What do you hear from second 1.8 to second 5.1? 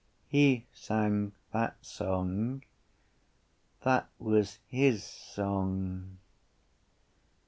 song. That was his